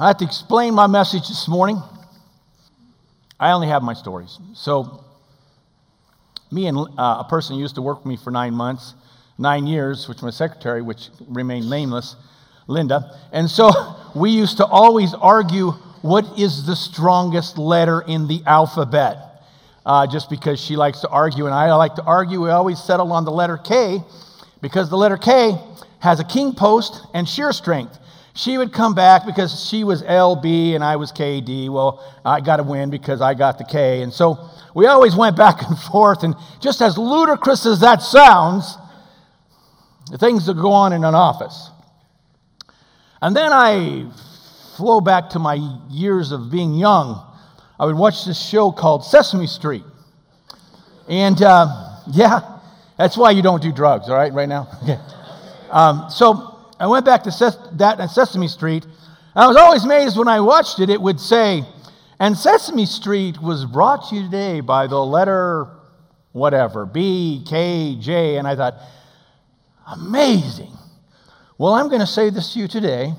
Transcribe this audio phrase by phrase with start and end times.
[0.00, 1.78] I have to explain my message this morning.
[3.38, 4.38] I only have my stories.
[4.54, 5.04] So,
[6.50, 8.94] me and uh, a person who used to work with me for nine months,
[9.36, 12.16] nine years, which my secretary, which remained nameless,
[12.66, 13.14] Linda.
[13.30, 13.68] And so
[14.16, 19.18] we used to always argue what is the strongest letter in the alphabet.
[19.84, 23.12] Uh, just because she likes to argue and I like to argue, we always settle
[23.12, 23.98] on the letter K
[24.62, 25.58] because the letter K
[25.98, 27.98] has a king post and shear strength.
[28.34, 31.68] She would come back because she was LB and I was KD.
[31.68, 34.02] Well, I got to win because I got the K.
[34.02, 36.22] And so we always went back and forth.
[36.22, 38.76] And just as ludicrous as that sounds,
[40.10, 41.70] the things that go on in an office.
[43.20, 44.10] And then I
[44.76, 45.54] flow back to my
[45.90, 47.26] years of being young.
[47.78, 49.84] I would watch this show called Sesame Street.
[51.08, 52.58] And uh, yeah,
[52.96, 54.68] that's why you don't do drugs, all right, right now?
[55.70, 58.86] Um, so I went back to Ses- that at Sesame Street.
[59.36, 61.62] I was always amazed when I watched it, it would say,
[62.18, 65.68] and Sesame Street was brought to you today by the letter
[66.32, 68.36] whatever, B, K, J.
[68.36, 68.74] And I thought,
[69.86, 70.72] amazing.
[71.58, 73.12] Well, I'm going to say this to you today.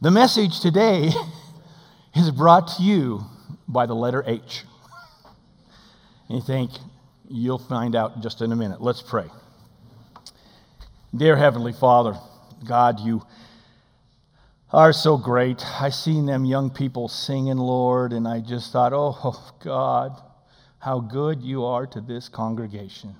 [0.00, 1.10] The message today
[2.14, 3.24] is brought to you
[3.68, 4.64] by the letter H.
[6.28, 6.70] And you think,
[7.28, 8.80] you'll find out just in a minute.
[8.80, 9.26] Let's pray.
[11.14, 12.18] Dear Heavenly Father,
[12.66, 13.20] God, you
[14.72, 15.62] are so great.
[15.78, 20.18] I seen them young people singing, Lord, and I just thought, oh, oh, God,
[20.78, 23.14] how good you are to this congregation.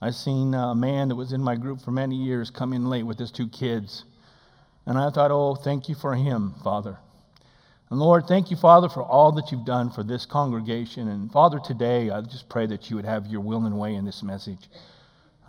[0.00, 3.02] I seen a man that was in my group for many years come in late
[3.02, 4.04] with his two kids.
[4.86, 6.96] And I thought, oh, thank you for him, Father.
[7.90, 11.08] And Lord, thank you, Father, for all that you've done for this congregation.
[11.08, 14.04] And Father, today, I just pray that you would have your will and way in
[14.04, 14.68] this message.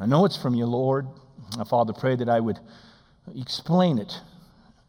[0.02, 1.06] I know it's from you, Lord.
[1.70, 2.60] Father, pray that I would
[3.36, 4.12] explain it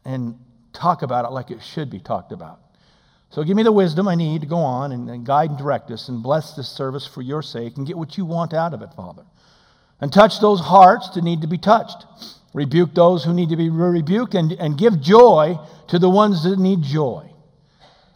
[0.05, 0.39] and
[0.73, 2.59] talk about it like it should be talked about.
[3.29, 5.91] So give me the wisdom I need to go on and, and, guide and direct
[5.91, 8.81] us and bless this service for your sake and get what you want out of
[8.81, 9.23] it, Father.
[10.01, 12.07] And touch those hearts that need to be touched.
[12.55, 15.59] Rebuke those who need to be rebuked and, and give joy
[15.89, 17.29] to the ones that need joy.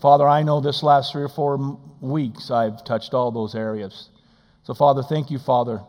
[0.01, 4.09] Father, I know this last three or four weeks I've touched all those areas.
[4.67, 5.81] So, Father, thank you, Father,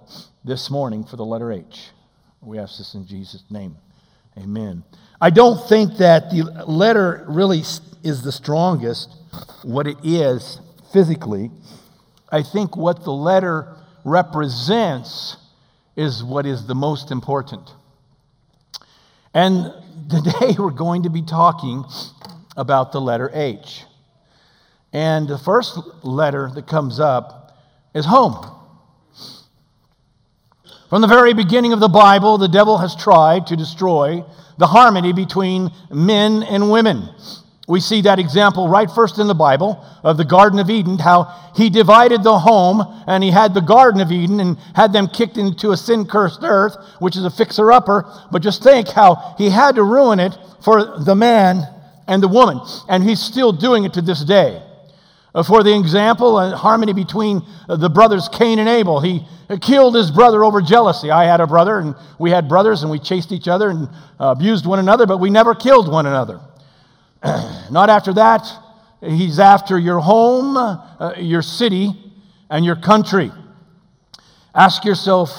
[0.44, 1.89] this morning for the letter H.
[2.41, 3.77] We ask this in Jesus' name.
[4.37, 4.84] Amen.
[5.21, 9.12] I don't think that the letter really is the strongest,
[9.65, 10.61] what it is
[10.93, 11.50] physically.
[12.31, 13.67] I think what the letter
[14.05, 15.38] represents
[15.97, 17.69] is what is the most important.
[19.34, 19.72] And
[20.09, 21.84] today we're going to be talking
[22.56, 23.83] about the letter H.
[24.93, 27.59] And the first letter that comes up
[27.93, 28.55] is home.
[30.88, 34.25] From the very beginning of the Bible, the devil has tried to destroy
[34.56, 37.10] the harmony between men and women.
[37.69, 41.25] We see that example right first in the Bible of the Garden of Eden, how
[41.54, 45.37] he divided the home and he had the Garden of Eden and had them kicked
[45.37, 48.10] into a sin cursed earth, which is a fixer upper.
[48.32, 51.65] But just think how he had to ruin it for the man
[52.06, 52.60] and the woman.
[52.88, 54.62] And he's still doing it to this day.
[55.38, 58.99] Uh, for the example, and harmony between uh, the brothers Cain and Abel.
[59.00, 59.25] He
[59.60, 61.12] killed his brother over jealousy.
[61.12, 63.88] I had a brother, and we had brothers, and we chased each other and
[64.19, 66.41] abused one another, but we never killed one another.
[67.71, 68.50] Not after that.
[69.00, 71.93] He's after your home, uh, your city,
[72.50, 73.31] and your country.
[74.53, 75.31] Ask yourself,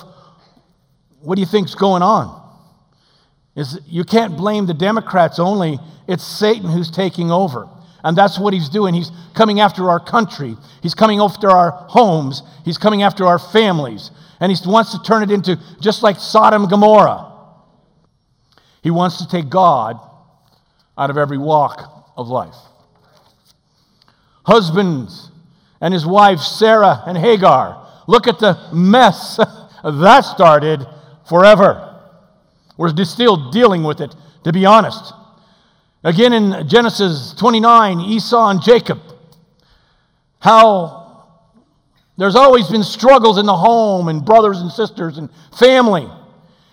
[1.19, 2.41] what do you think's going on?
[3.53, 5.77] Is, you can't blame the Democrats only,
[6.07, 7.67] it's Satan who's taking over.
[8.03, 8.93] And that's what he's doing.
[8.93, 10.55] He's coming after our country.
[10.81, 12.43] He's coming after our homes.
[12.63, 14.11] He's coming after our families.
[14.39, 17.33] And he wants to turn it into just like Sodom and Gomorrah.
[18.81, 19.99] He wants to take God
[20.97, 22.55] out of every walk of life.
[24.45, 25.31] Husbands
[25.81, 29.37] and his wives, Sarah and Hagar, look at the mess
[29.83, 30.85] that started
[31.27, 31.85] forever.
[32.77, 35.13] We're still dealing with it, to be honest.
[36.03, 38.99] Again in Genesis 29, Esau and Jacob,
[40.40, 40.99] how
[42.17, 46.09] there's always been struggles in the home and brothers and sisters and family.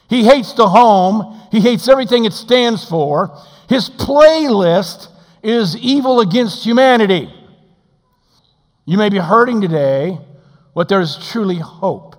[0.09, 3.37] He hates the home, he hates everything it stands for.
[3.69, 5.09] His playlist
[5.43, 7.33] is evil against humanity.
[8.85, 10.19] You may be hurting today,
[10.73, 12.15] but there's truly hope.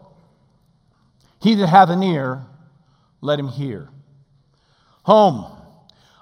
[1.41, 2.45] He that hath an ear,
[3.21, 3.89] let him hear.
[5.03, 5.56] Home.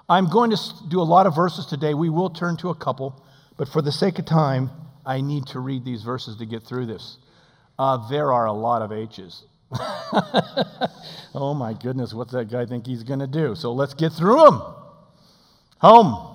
[0.08, 0.58] I'm going to
[0.88, 1.94] do a lot of verses today.
[1.94, 3.24] We will turn to a couple,
[3.56, 4.70] but for the sake of time,
[5.04, 7.18] I need to read these verses to get through this.
[7.78, 9.44] Uh, there are a lot of H's.
[11.34, 13.54] oh my goodness, what's that guy think he's going to do?
[13.56, 14.62] So let's get through them.
[15.78, 16.34] Home.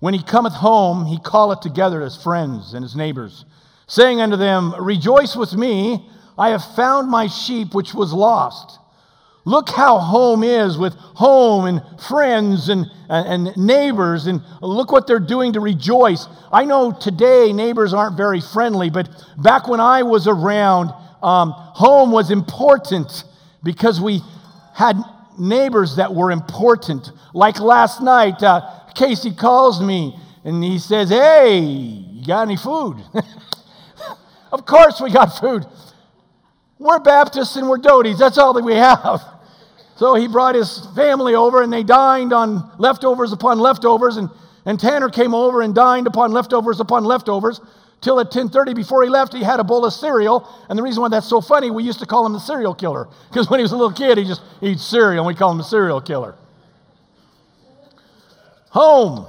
[0.00, 3.44] When he cometh home, he calleth together his friends and his neighbors,
[3.86, 8.78] saying unto them, Rejoice with me, I have found my sheep which was lost.
[9.44, 15.18] Look how home is with home and friends and, and, neighbors, and look what they're
[15.18, 16.28] doing to rejoice.
[16.52, 19.08] I know today neighbors aren't very friendly, but
[19.38, 20.92] back when I was around,
[21.24, 23.24] um, home was important
[23.64, 24.20] because we
[24.74, 24.96] had
[25.36, 27.10] neighbors that were important.
[27.34, 28.60] Like last night, uh,
[28.94, 33.02] Casey calls me and he says, Hey, you got any food?
[34.52, 35.66] of course, we got food.
[36.78, 38.18] We're Baptists and we're Doties.
[38.18, 39.20] That's all that we have.
[40.02, 44.16] So he brought his family over and they dined on leftovers upon leftovers.
[44.16, 44.30] And,
[44.66, 47.60] and Tanner came over and dined upon leftovers upon leftovers
[48.00, 51.02] till at 10.30 before he left he had a bowl of cereal and the reason
[51.02, 53.62] why that's so funny we used to call him the cereal killer because when he
[53.62, 56.34] was a little kid he just eats cereal and we call him the cereal killer
[58.70, 59.24] home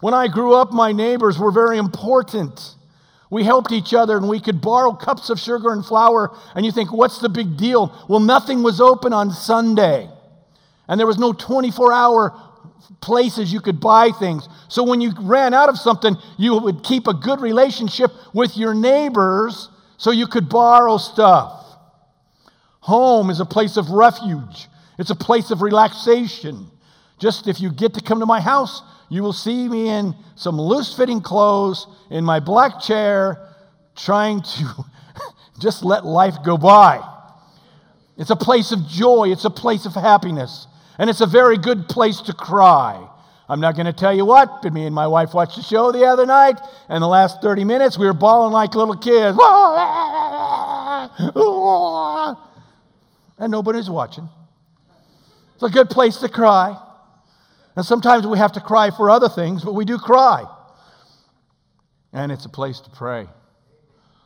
[0.00, 2.74] when i grew up my neighbors were very important
[3.34, 6.38] we helped each other and we could borrow cups of sugar and flour.
[6.54, 7.92] And you think, what's the big deal?
[8.08, 10.08] Well, nothing was open on Sunday.
[10.86, 12.32] And there was no 24 hour
[13.00, 14.48] places you could buy things.
[14.68, 18.72] So when you ran out of something, you would keep a good relationship with your
[18.72, 21.60] neighbors so you could borrow stuff.
[22.82, 26.70] Home is a place of refuge, it's a place of relaxation.
[27.18, 30.60] Just if you get to come to my house, you will see me in some
[30.60, 33.48] loose fitting clothes, in my black chair,
[33.96, 34.84] trying to
[35.60, 37.00] just let life go by.
[38.16, 40.66] It's a place of joy, it's a place of happiness,
[40.98, 43.08] and it's a very good place to cry.
[43.48, 45.92] I'm not going to tell you what, but me and my wife watched the show
[45.92, 46.58] the other night,
[46.88, 49.38] and the last 30 minutes we were bawling like little kids.
[53.36, 54.28] And nobody's watching.
[55.54, 56.76] It's a good place to cry.
[57.76, 60.44] And sometimes we have to cry for other things, but we do cry.
[62.12, 63.26] And it's a place to pray.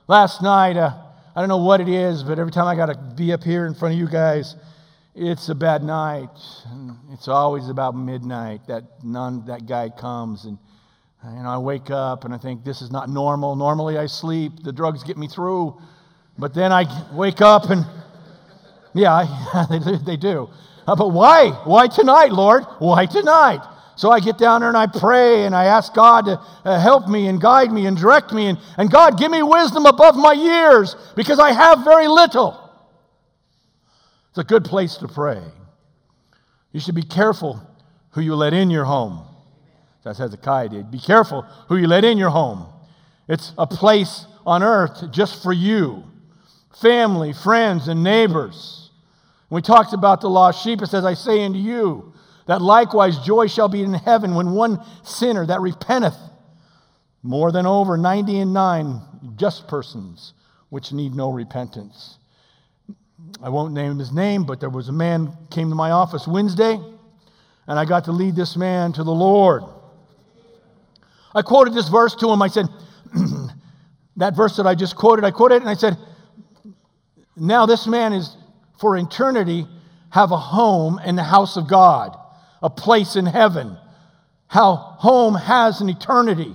[0.07, 0.93] Last night, uh,
[1.35, 3.67] I don't know what it is, but every time I got to be up here
[3.67, 4.57] in front of you guys,
[5.15, 6.29] it's a bad night.
[6.67, 10.59] And it's always about midnight that that guy comes and
[11.25, 13.57] know, I wake up and I think this is not normal.
[13.57, 15.81] Normally I sleep, the drugs get me through.
[16.39, 17.85] But then I wake up and,
[18.95, 20.49] yeah, they, they do.
[20.97, 21.51] But why?
[21.65, 22.65] Why tonight, Lord?
[22.79, 23.61] Why tonight?
[23.97, 27.09] So I get down there and I pray and I ask God to uh, help
[27.09, 28.47] me and guide me and direct me.
[28.47, 32.71] And, and God, give me wisdom above my years because I have very little.
[34.31, 35.43] It's a good place to pray.
[36.73, 37.61] You should be careful
[38.11, 39.27] who you let in your home.
[40.05, 40.91] That's Hezekiah did.
[40.93, 42.67] Be careful who you let in your home.
[43.29, 46.05] It's a place on earth just for you
[46.81, 48.88] family, friends, and neighbors.
[49.49, 52.13] When we talked about the lost sheep, it says, I say unto you,
[52.47, 56.17] that likewise joy shall be in heaven when one sinner that repenteth,
[57.23, 59.01] more than over 90 and 9
[59.37, 60.35] just persons
[60.71, 62.19] which need no repentance.
[63.43, 66.79] I won't name his name, but there was a man came to my office Wednesday,
[67.67, 69.63] and I got to lead this man to the Lord.
[71.35, 72.41] I quoted this verse to him.
[72.43, 72.67] I said,
[74.17, 75.97] that verse that I just quoted, I quoted it, and I said,
[77.37, 78.37] now this man is
[78.79, 79.67] for eternity
[80.11, 82.17] have a home in the house of God,
[82.63, 83.77] a place in heaven.
[84.47, 86.55] How home has an eternity.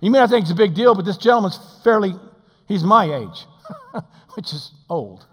[0.00, 2.14] You may not think it's a big deal, but this gentleman's fairly,
[2.66, 3.46] he's my age,
[4.34, 5.24] which is old.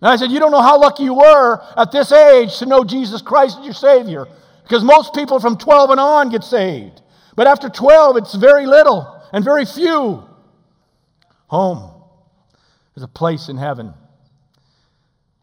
[0.00, 2.84] And I said, You don't know how lucky you were at this age to know
[2.84, 4.26] Jesus Christ as your Savior.
[4.62, 7.02] Because most people from 12 and on get saved.
[7.36, 10.24] But after 12, it's very little and very few.
[11.48, 11.90] Home
[12.96, 13.92] is a place in heaven.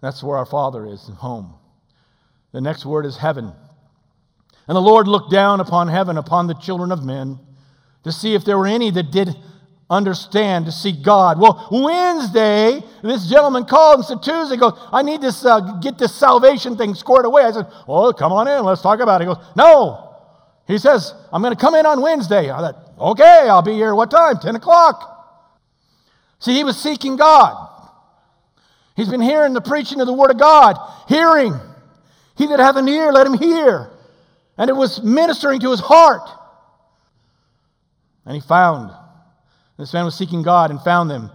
[0.01, 1.55] That's where our Father is, home.
[2.51, 3.51] The next word is heaven.
[4.67, 7.39] And the Lord looked down upon heaven, upon the children of men,
[8.03, 9.35] to see if there were any that did
[9.89, 11.39] understand to seek God.
[11.39, 16.13] Well, Wednesday, this gentleman called and said, Tuesday, goes, I need to uh, get this
[16.13, 17.43] salvation thing squared away.
[17.43, 19.27] I said, Oh, come on in, let's talk about it.
[19.27, 20.03] He goes, No.
[20.67, 22.51] He says, I'm going to come in on Wednesday.
[22.51, 23.95] I thought, Okay, I'll be here.
[23.95, 24.37] What time?
[24.39, 25.13] 10 o'clock.
[26.39, 27.76] See, he was seeking God.
[28.97, 30.75] He's been hearing the preaching of the Word of God,
[31.07, 31.53] hearing.
[32.35, 33.91] He that hath an ear, let him hear.
[34.57, 36.27] And it was ministering to his heart.
[38.25, 38.91] And he found.
[39.77, 41.29] This man was seeking God and found them.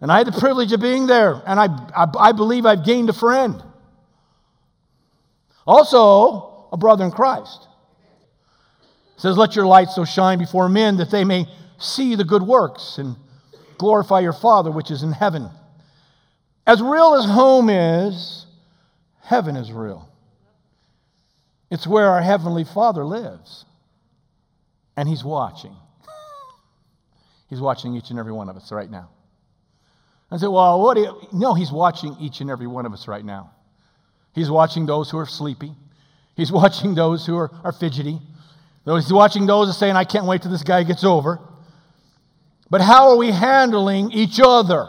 [0.00, 3.10] And I had the privilege of being there, and I, I, I believe I've gained
[3.10, 3.62] a friend.
[5.66, 7.68] Also, a brother in Christ.
[9.16, 11.46] It says, Let your light so shine before men that they may
[11.78, 13.16] see the good works and
[13.76, 15.50] glorify your Father which is in heaven.
[16.66, 18.46] As real as home is,
[19.20, 20.08] heaven is real.
[21.70, 23.64] It's where our Heavenly Father lives.
[24.96, 25.74] And He's watching.
[27.50, 29.08] He's watching each and every one of us right now.
[30.30, 31.28] I said, Well, what do you.
[31.32, 33.50] No, He's watching each and every one of us right now.
[34.34, 35.72] He's watching those who are sleepy.
[36.36, 38.18] He's watching those who are, are fidgety.
[38.84, 41.38] He's watching those saying, I can't wait till this guy gets over.
[42.68, 44.88] But how are we handling each other?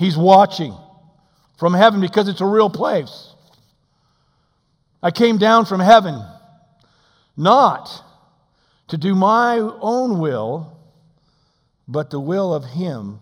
[0.00, 0.74] He's watching
[1.58, 3.34] from heaven because it's a real place.
[5.02, 6.24] I came down from heaven
[7.36, 8.02] not
[8.88, 10.74] to do my own will,
[11.86, 13.20] but the will of Him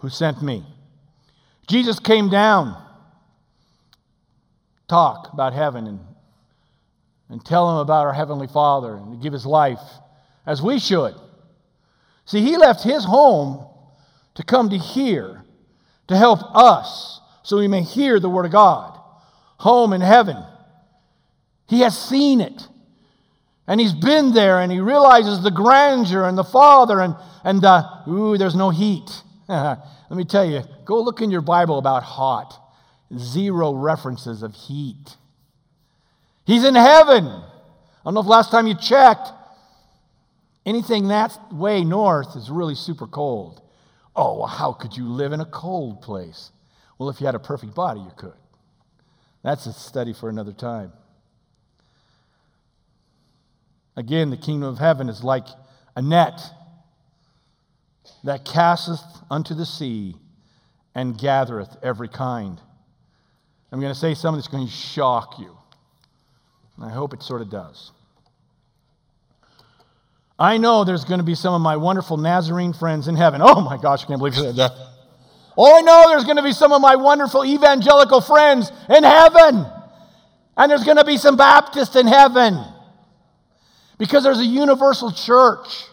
[0.00, 0.66] who sent me.
[1.66, 2.76] Jesus came down,
[4.86, 6.00] talk about heaven and,
[7.30, 9.80] and tell him about our Heavenly Father and give his life
[10.44, 11.14] as we should.
[12.26, 13.66] See, he left his home
[14.34, 15.42] to come to here,
[16.10, 18.98] to help us so we may hear the Word of God.
[19.58, 20.36] Home in heaven.
[21.68, 22.66] He has seen it.
[23.68, 27.14] And he's been there and he realizes the grandeur and the Father and,
[27.44, 29.08] and uh, ooh, there's no heat.
[29.48, 29.78] Let
[30.10, 32.58] me tell you, go look in your Bible about hot.
[33.16, 35.16] Zero references of heat.
[36.44, 37.26] He's in heaven.
[37.26, 37.44] I
[38.04, 39.28] don't know if last time you checked,
[40.66, 43.62] anything that way north is really super cold.
[44.14, 46.50] Oh, well, how could you live in a cold place?
[46.98, 48.34] Well, if you had a perfect body, you could.
[49.42, 50.92] That's a study for another time.
[53.96, 55.46] Again, the kingdom of heaven is like
[55.96, 56.40] a net
[58.24, 59.00] that casteth
[59.30, 60.16] unto the sea
[60.94, 62.60] and gathereth every kind.
[63.72, 65.56] I'm going to say something that's going to shock you.
[66.82, 67.92] I hope it sort of does.
[70.40, 73.42] I know there's going to be some of my wonderful Nazarene friends in heaven.
[73.44, 74.72] Oh my gosh, I can't believe you said that.
[75.56, 79.66] Oh, I know there's going to be some of my wonderful evangelical friends in heaven.
[80.56, 82.64] And there's going to be some Baptists in heaven
[83.98, 85.84] because there's a universal church.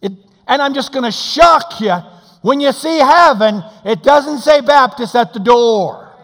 [0.00, 0.12] It,
[0.46, 1.96] and I'm just going to shock you.
[2.42, 6.14] When you see heaven, it doesn't say Baptist at the door.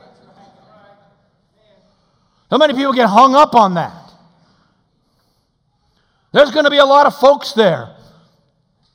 [2.53, 4.04] How many people get hung up on that?
[6.35, 7.95] There's going to be a lot of folks there.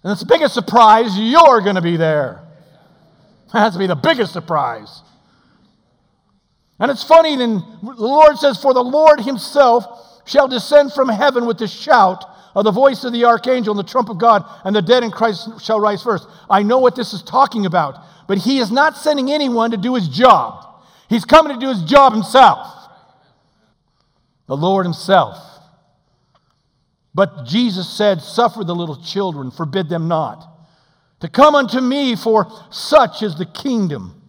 [0.03, 2.45] And it's the biggest surprise, you're going to be there.
[3.53, 5.01] That has to be the biggest surprise.
[6.79, 9.85] And it's funny, then the Lord says, For the Lord himself
[10.25, 13.89] shall descend from heaven with the shout of the voice of the archangel and the
[13.89, 16.27] trump of God, and the dead in Christ shall rise first.
[16.49, 19.95] I know what this is talking about, but he is not sending anyone to do
[19.95, 20.65] his job.
[21.07, 22.67] He's coming to do his job himself.
[24.47, 25.37] The Lord himself.
[27.19, 30.47] But Jesus said, Suffer the little children, forbid them not,
[31.19, 34.21] to come unto me, for such is the kingdom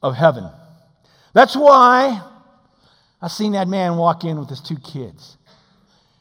[0.00, 0.50] of heaven.
[1.34, 2.22] That's why
[3.20, 5.36] I seen that man walk in with his two kids.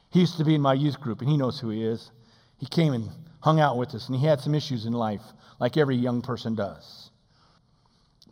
[0.10, 2.12] He used to be in my youth group, and he knows who he is.
[2.58, 5.22] He came and hung out with us, and he had some issues in life,
[5.58, 7.12] like every young person does.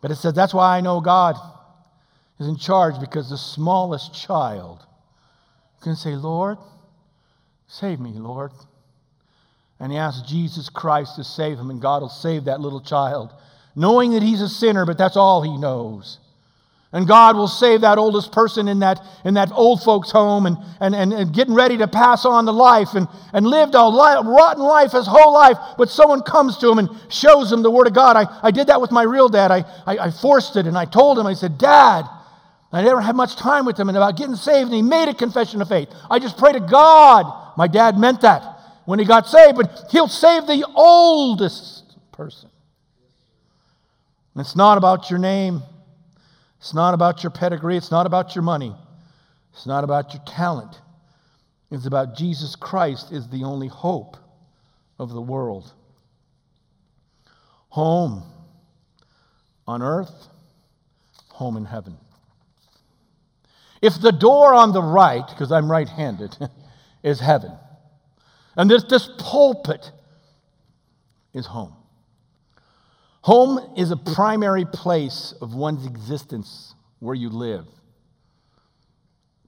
[0.02, 1.36] But it says that's why I know God
[2.38, 4.84] is in charge, because the smallest child
[5.80, 6.58] can say, Lord,
[7.68, 8.52] save me, Lord.
[9.78, 13.32] And he asks Jesus Christ to save him, and God will save that little child,
[13.74, 16.18] knowing that he's a sinner, but that's all he knows.
[16.92, 20.56] And God will save that oldest person in that, in that old folks' home and,
[20.80, 24.22] and, and, and getting ready to pass on the life and, and lived a li-
[24.24, 25.58] rotten life his whole life.
[25.76, 28.16] But someone comes to him and shows him the Word of God.
[28.16, 29.50] I, I did that with my real dad.
[29.50, 32.06] I, I, I forced it and I told him, I said, Dad,
[32.72, 34.66] I never had much time with him and about getting saved.
[34.66, 35.88] And he made a confession of faith.
[36.08, 37.45] I just pray to God.
[37.56, 38.42] My dad meant that
[38.84, 42.50] when he got saved, but he'll save the oldest person.
[44.34, 45.62] And it's not about your name.
[46.58, 47.76] It's not about your pedigree.
[47.76, 48.74] It's not about your money.
[49.52, 50.80] It's not about your talent.
[51.70, 54.16] It's about Jesus Christ is the only hope
[54.98, 55.72] of the world.
[57.70, 58.22] Home
[59.66, 60.28] on earth,
[61.28, 61.96] home in heaven.
[63.82, 66.36] If the door on the right, because I'm right handed,
[67.06, 67.52] is heaven,
[68.54, 69.90] and this, this pulpit
[71.32, 71.76] is home,
[73.26, 77.66] Home is a primary place of one's existence where you live.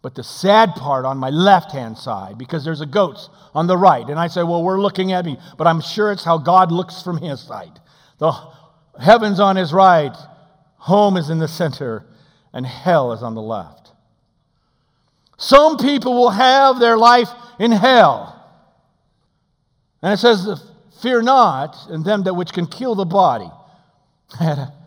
[0.03, 3.77] But the sad part on my left hand side, because there's a goats on the
[3.77, 6.73] right, and I say, well, we're looking at me, but I'm sure it's how God
[6.73, 7.79] looks from his side.
[8.19, 8.33] The
[9.01, 10.17] heaven's on his right,
[10.79, 12.05] home is in the center,
[12.53, 13.88] and hell is on the left.
[15.39, 17.29] Some people will have their life
[17.59, 18.35] in hell.
[20.03, 20.63] And it says,
[21.01, 23.51] Fear not, and them that which can kill the body.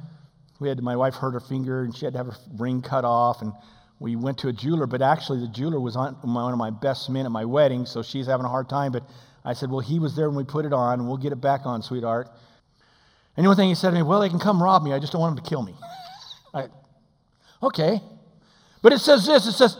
[0.61, 3.03] We had my wife hurt her finger and she had to have her ring cut
[3.03, 3.51] off and
[3.97, 7.09] we went to a jeweler, but actually the jeweler was on one of my best
[7.09, 8.91] men at my wedding, so she's having a hard time.
[8.91, 9.03] But
[9.43, 11.41] I said, Well, he was there when we put it on, and we'll get it
[11.41, 12.29] back on, sweetheart.
[13.37, 14.91] And the only thing he said to me, Well, they can come rob me.
[14.93, 15.75] I just don't want them to kill me.
[16.53, 16.67] I,
[17.61, 17.99] okay.
[18.81, 19.77] But it says this it says,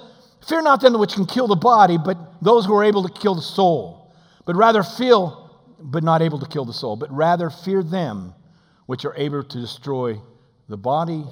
[0.48, 3.36] Fear not them which can kill the body, but those who are able to kill
[3.36, 4.13] the soul.
[4.45, 8.33] But rather feel, but not able to kill the soul, but rather fear them
[8.88, 10.19] which are able to destroy
[10.67, 11.24] the body,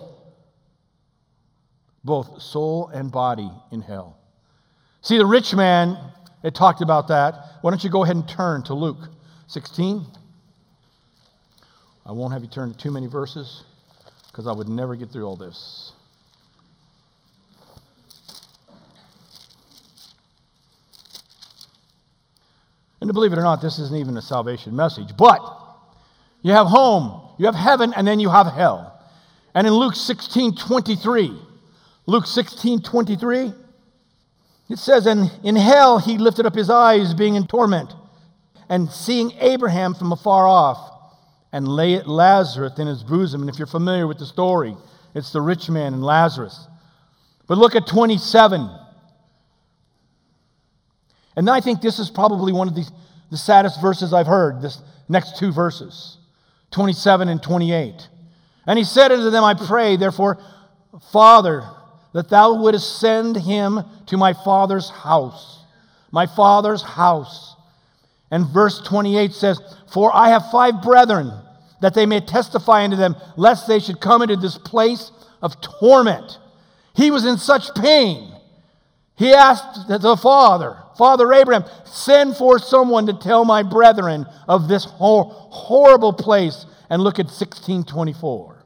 [2.04, 4.18] both soul and body in hell.
[5.02, 5.98] See, the rich man,
[6.44, 7.36] it talked about that.
[7.62, 9.10] Why don't you go ahead and turn to Luke
[9.48, 10.06] 16?
[12.06, 13.64] I won't have you turn to too many verses
[14.28, 15.94] because I would never get through all this.
[23.02, 25.16] And believe it or not, this isn't even a salvation message.
[25.18, 25.42] But
[26.42, 29.00] you have home, you have heaven, and then you have hell.
[29.56, 31.34] And in Luke 16 23,
[32.06, 33.54] Luke 16 23,
[34.70, 37.94] it says, And in hell he lifted up his eyes, being in torment,
[38.70, 40.90] and seeing Abraham from afar off
[41.52, 43.42] and lay at Lazarus in his bosom.
[43.42, 44.76] And if you're familiar with the story,
[45.16, 46.68] it's the rich man and Lazarus.
[47.48, 48.70] But look at 27.
[51.40, 52.86] And I think this is probably one of the,
[53.32, 56.18] the saddest verses I've heard, this next two verses
[56.72, 58.10] 27 and 28.
[58.68, 60.38] And he said unto them, I pray, therefore,
[61.14, 61.64] Father,
[62.14, 65.64] that thou wouldest send him to my father's house.
[66.12, 67.56] My father's house.
[68.30, 69.62] And verse 28 says,
[69.94, 71.32] For I have five brethren,
[71.80, 75.10] that they may testify unto them, lest they should come into this place
[75.42, 76.38] of torment.
[76.98, 78.30] He was in such pain.
[79.16, 84.84] He asked the father, Father Abraham, send for someone to tell my brethren of this
[84.84, 86.66] horrible place.
[86.90, 88.66] And look at 1624.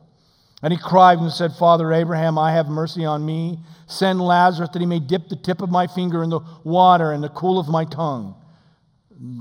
[0.64, 3.60] And he cried and said, Father Abraham, I have mercy on me.
[3.86, 7.24] Send Lazarus that he may dip the tip of my finger in the water and
[7.24, 8.34] the cool of my tongue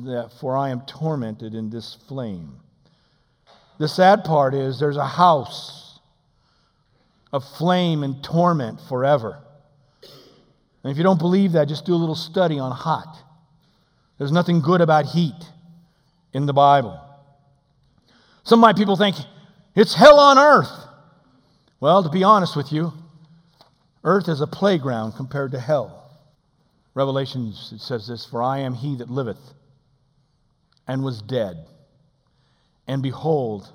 [0.04, 2.56] that, for I am tormented in this flame.
[3.78, 5.98] The sad part is there's a house
[7.32, 9.38] of flame and torment forever.
[10.82, 13.16] And if you don't believe that, just do a little study on hot.
[14.18, 15.48] There's nothing good about heat
[16.32, 17.00] in the Bible.
[18.44, 19.16] Some of my people think
[19.74, 20.72] it's hell on earth.
[21.80, 22.92] Well, to be honest with you,
[24.04, 26.10] earth is a playground compared to hell.
[26.94, 29.54] Revelations, says this For I am he that liveth
[30.86, 31.56] and was dead.
[32.86, 33.68] And behold,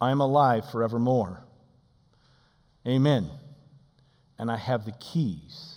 [0.00, 1.42] I am alive forevermore.
[2.86, 3.30] Amen.
[4.38, 5.75] And I have the keys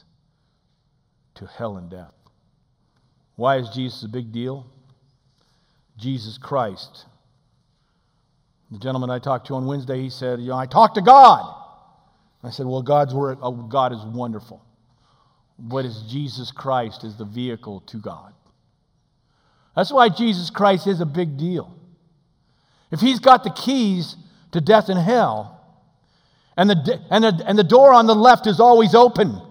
[1.40, 2.14] to hell and death.
[3.36, 4.66] Why is Jesus a big deal?
[5.98, 7.06] Jesus Christ.
[8.72, 11.56] The gentleman I talked to on Wednesday, he said, You know, I talked to God.
[12.44, 14.64] I said, Well, God's word, oh, God is wonderful.
[15.58, 18.34] But is Jesus Christ is the vehicle to God.
[19.76, 21.74] That's why Jesus Christ is a big deal.
[22.92, 24.16] If he's got the keys
[24.52, 25.56] to death and hell,
[26.58, 29.42] and the, and, the, and the door on the left is always open,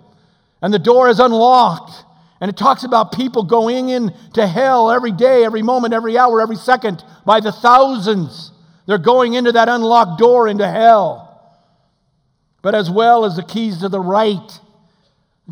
[0.61, 2.05] and the door is unlocked,
[2.41, 6.57] and it talks about people going into hell every day, every moment, every hour, every
[6.57, 8.53] second by the thousands.
[8.87, 11.29] They're going into that unlocked door into hell.
[12.63, 14.61] But as well as the keys to the right,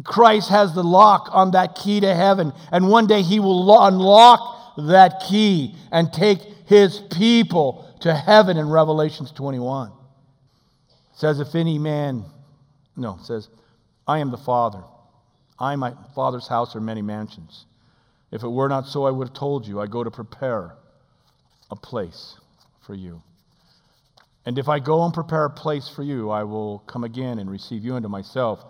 [0.05, 2.53] Christ has the lock on that key to heaven.
[2.73, 8.69] And one day he will unlock that key and take his people to heaven in
[8.69, 9.89] Revelations 21.
[9.89, 9.95] It
[11.15, 12.25] says, If any man,
[12.97, 13.49] no, says,
[14.07, 14.83] I am the Father.
[15.59, 17.67] I my Father's house are many mansions.
[18.31, 20.75] If it were not so, I would have told you, I go to prepare
[21.71, 22.37] a place
[22.81, 23.23] for you.
[24.45, 27.51] And if I go and prepare a place for you, I will come again and
[27.51, 28.65] receive you unto myself,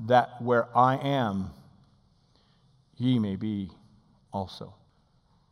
[0.00, 1.50] that where I am,
[2.96, 3.70] ye may be
[4.32, 4.74] also.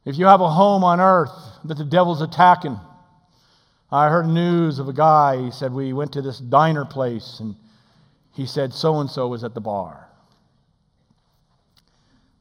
[0.05, 1.31] If you have a home on earth
[1.65, 2.79] that the devil's attacking,
[3.91, 7.55] I heard news of a guy, he said, We went to this diner place, and
[8.33, 10.09] he said, So and so was at the bar.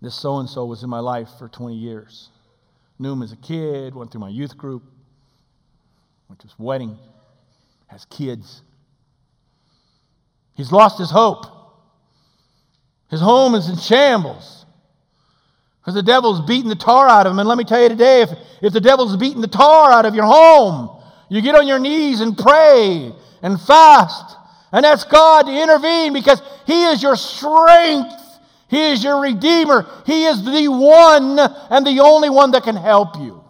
[0.03, 2.27] This so and so was in my life for 20 years.
[2.99, 4.83] Knew him as a kid, went through my youth group,
[6.27, 6.97] went to his wedding,
[7.87, 8.63] has kids.
[10.55, 11.45] He's lost his hope.
[13.09, 14.65] His home is in shambles.
[15.79, 17.39] Because the devil's beating the tar out of him.
[17.39, 18.29] And let me tell you today if,
[18.61, 22.19] if the devil's beating the tar out of your home, you get on your knees
[22.19, 24.35] and pray and fast
[24.73, 28.22] and ask God to intervene because He is your strength.
[28.73, 29.85] He is your Redeemer.
[30.03, 33.43] He is the one and the only one that can help you.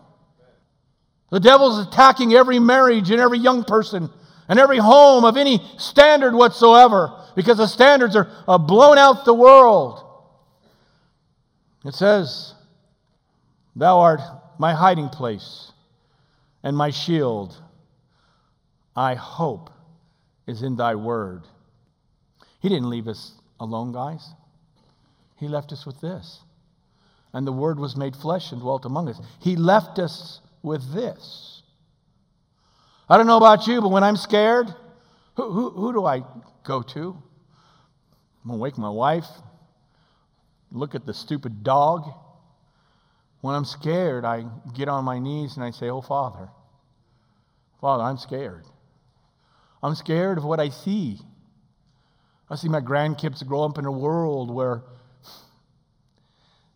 [1.31, 4.09] The devil's attacking every marriage and every young person
[4.49, 8.27] and every home of any standard whatsoever because the standards are,
[8.59, 10.03] blown out the world.
[11.85, 12.53] It says,
[13.77, 14.19] Thou art
[14.59, 15.71] my hiding place
[16.63, 17.55] and my shield.
[18.93, 19.69] I hope
[20.47, 21.43] is in thy word.
[22.59, 24.33] He didn't leave us alone, guys.
[25.43, 26.39] He left us with this.
[27.33, 29.19] And the word was made flesh and dwelt among us.
[29.41, 31.63] He left us with this.
[33.09, 34.73] I don't know about you, but when I'm scared,
[35.35, 36.23] who, who, who do I
[36.63, 37.01] go to?
[37.01, 39.27] I'm going to wake my wife,
[40.71, 42.09] look at the stupid dog.
[43.41, 46.47] When I'm scared, I get on my knees and I say, Oh, Father,
[47.81, 48.63] Father, I'm scared.
[49.81, 51.19] I'm scared of what I see.
[52.49, 54.83] I see my grandkids grow up in a world where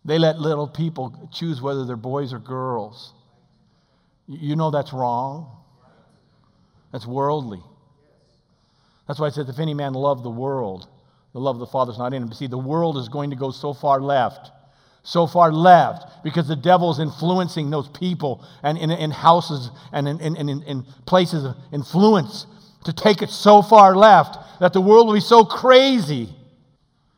[0.07, 3.13] they let little people choose whether they're boys or girls.
[4.25, 5.51] You know that's wrong.
[6.93, 7.61] That's worldly.
[9.05, 10.87] That's why I said, if any man love the world,
[11.33, 12.31] the love of the Father is not in him.
[12.31, 14.49] See, the world is going to go so far left,
[15.03, 20.19] so far left, because the devil is influencing those people and in, houses and in,
[20.21, 22.45] in, in places of influence
[22.85, 26.29] to take it so far left that the world will be so crazy.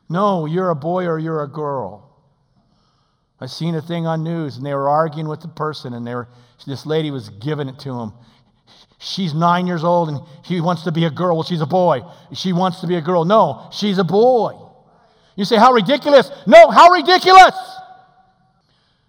[0.08, 2.09] No, you're a boy or you're a girl.
[3.40, 6.14] I seen a thing on news and they were arguing with the person and they
[6.14, 6.28] were,
[6.66, 8.12] this lady was giving it to him.
[8.98, 11.36] She's nine years old and she wants to be a girl.
[11.36, 12.02] Well, she's a boy.
[12.34, 13.24] She wants to be a girl.
[13.24, 14.52] No, she's a boy.
[15.36, 16.30] You say, How ridiculous?
[16.46, 17.54] No, how ridiculous?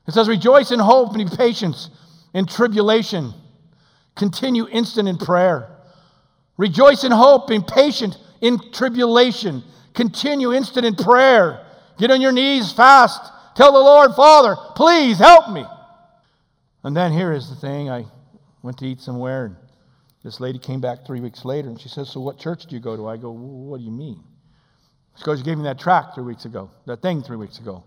[0.07, 1.89] It says, Rejoice in hope and be patience
[2.33, 3.33] in tribulation.
[4.15, 5.69] Continue instant in prayer.
[6.55, 9.61] Rejoice in hope, be patient in tribulation.
[9.93, 11.65] Continue instant in prayer.
[11.97, 13.21] Get on your knees fast.
[13.55, 15.65] Tell the Lord, Father, please help me.
[16.83, 18.05] And then here is the thing I
[18.63, 19.55] went to eat somewhere, and
[20.23, 22.81] this lady came back three weeks later, and she says, So what church do you
[22.81, 23.07] go to?
[23.07, 24.23] I go, What do you mean?
[25.17, 27.83] She goes, You gave me that tract three weeks ago, that thing three weeks ago.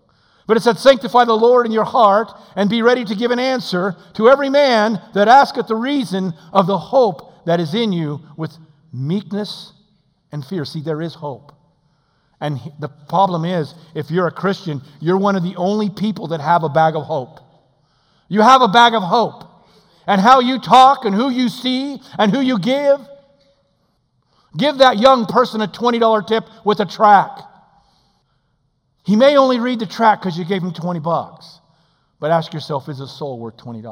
[0.47, 3.39] But it said, Sanctify the Lord in your heart, and be ready to give an
[3.39, 8.21] answer to every man that asketh the reason of the hope that is in you
[8.37, 8.55] with
[8.93, 9.73] meekness
[10.31, 10.65] and fear.
[10.65, 11.51] See, there is hope.
[12.41, 16.41] And the problem is, if you're a Christian, you're one of the only people that
[16.41, 17.39] have a bag of hope.
[18.27, 19.43] You have a bag of hope.
[20.07, 22.99] And how you talk and who you see and who you give.
[24.57, 27.39] Give that young person a $20 tip with a track.
[29.05, 31.59] He may only read the track because you gave him 20 bucks.
[32.19, 33.83] But ask yourself, is a soul worth $20?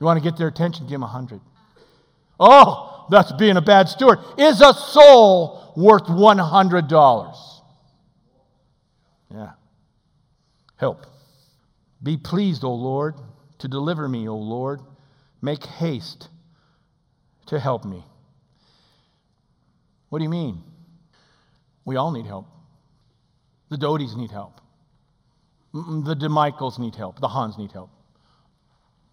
[0.00, 1.40] You want to get their attention, give them 100.
[2.38, 4.18] Oh, that's being a bad steward.
[4.38, 7.60] Is a soul worth $100.
[9.30, 9.50] Yeah.
[10.76, 11.06] Help.
[12.02, 13.14] Be pleased, O Lord,
[13.58, 14.80] to deliver me, O Lord.
[15.40, 16.28] Make haste
[17.46, 18.04] to help me.
[20.08, 20.62] What do you mean?
[21.84, 22.46] We all need help.
[23.70, 24.60] The Doties need help.
[25.72, 27.20] The DeMichaels need help.
[27.20, 27.90] The Hans need help.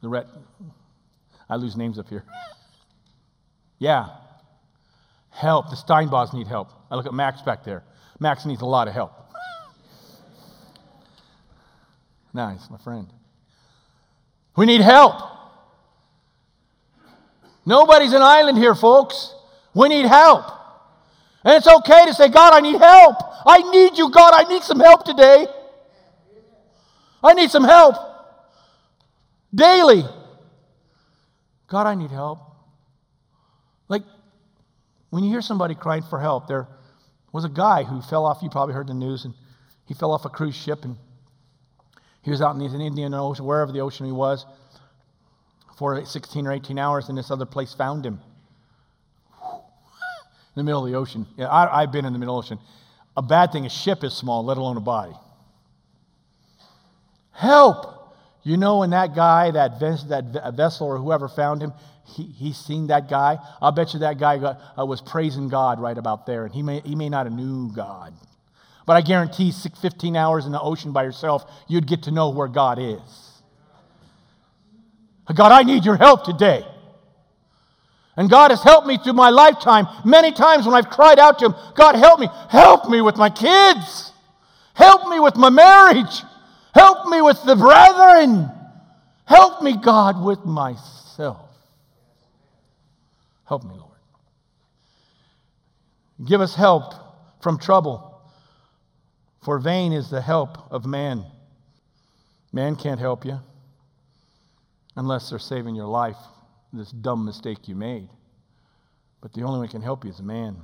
[0.01, 0.27] The Ret.
[1.49, 2.23] I lose names up here.
[3.79, 4.09] yeah,
[5.31, 5.69] Help.
[5.69, 6.69] The Steinbaus need help.
[6.89, 7.83] I look at Max back there.
[8.19, 9.13] Max needs a lot of help.
[12.33, 13.07] nice, my friend.
[14.55, 15.15] We need help.
[17.65, 19.33] Nobody's an island here, folks.
[19.73, 20.45] We need help.
[21.43, 23.15] And it's okay to say, God, I need help.
[23.45, 24.33] I need you, God.
[24.33, 25.47] I need some help today.
[27.23, 27.95] I need some help
[29.53, 30.03] daily.
[31.67, 32.39] God, I need help.
[33.87, 34.03] Like,
[35.11, 36.67] when you hear somebody crying for help, there
[37.31, 39.33] was a guy who fell off, you probably heard the news, and
[39.85, 40.97] he fell off a cruise ship and
[42.23, 44.45] he was out in the Indian Ocean, wherever the ocean he was,
[45.77, 48.19] for 16 or 18 hours, and this other place found him.
[49.43, 51.25] In the middle of the ocean.
[51.37, 52.65] Yeah, I, have been in the middle of the ocean.
[53.17, 55.13] A bad thing, a ship is small, let alone a body.
[57.31, 58.00] Help!
[58.43, 61.73] You know, when that guy, that, that vessel or whoever found him,
[62.05, 63.37] he, he's seen that guy.
[63.61, 66.63] I'll bet you that guy got, uh, was praising God right about there, and he
[66.63, 68.13] may, he may not have knew God.
[68.87, 72.47] But I guarantee 15 hours in the ocean by yourself, you'd get to know where
[72.47, 73.31] God is.
[75.33, 76.65] God, I need your help today.
[78.17, 81.45] And God has helped me through my lifetime many times when I've cried out to
[81.45, 82.27] Him, God, help me.
[82.49, 84.11] Help me with my kids.
[84.73, 86.23] Help me with my marriage.
[86.73, 88.49] Help me with the brethren.
[89.25, 91.49] Help me, God, with myself.
[93.45, 93.91] Help me, Lord.
[96.25, 96.93] Give us help
[97.41, 98.21] from trouble,
[99.41, 101.25] for vain is the help of man.
[102.53, 103.39] Man can't help you
[104.95, 106.17] unless they're saving your life,
[106.73, 108.09] this dumb mistake you made.
[109.21, 110.57] But the only one who can help you is man.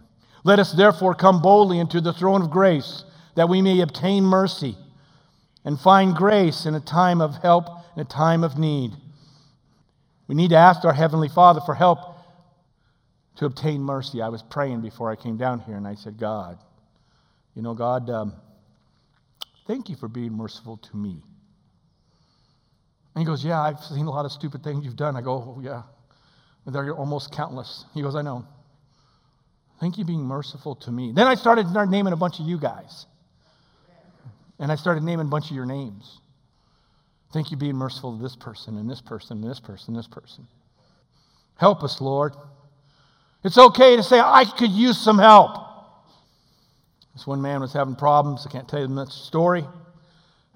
[0.43, 3.04] Let us therefore come boldly into the throne of grace,
[3.36, 4.78] that we may obtain mercy
[5.67, 7.65] and find grace in a time of help,
[7.97, 8.93] in a time of need.
[10.30, 11.99] We need to ask our Heavenly Father for help
[13.36, 14.21] to obtain mercy.
[14.21, 16.58] I was praying before I came down here, and I said, God,
[17.53, 18.34] you know, God, um,
[19.67, 21.21] thank you for being merciful to me.
[23.13, 25.17] And he goes, Yeah, I've seen a lot of stupid things you've done.
[25.17, 25.84] I go, oh, Yeah.
[26.65, 27.84] They're almost countless.
[27.93, 28.45] He goes, I know.
[29.82, 31.12] Thank you being merciful to me.
[31.13, 33.06] Then I started naming a bunch of you guys.
[34.60, 36.20] And I started naming a bunch of your names.
[37.34, 40.08] Thank you being merciful to this person and this person and this person and this
[40.08, 40.48] person.
[41.56, 42.34] Help us, Lord.
[43.43, 45.58] It's okay to say, I could use some help.
[47.13, 48.46] This one man was having problems.
[48.48, 49.65] I can't tell you the story.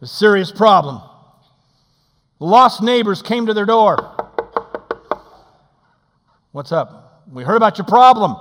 [0.02, 1.02] A serious problem.
[2.40, 3.98] Lost neighbors came to their door.
[6.52, 7.24] What's up?
[7.32, 8.36] We heard about your problem.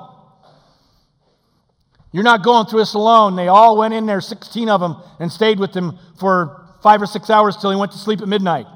[2.12, 3.36] You're not going through this alone.
[3.36, 7.06] They all went in there, 16 of them, and stayed with him for five or
[7.06, 8.66] six hours till he went to sleep at midnight.